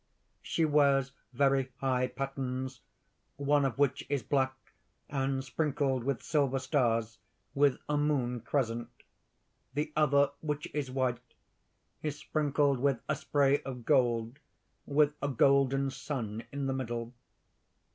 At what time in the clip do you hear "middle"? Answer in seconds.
16.73-17.13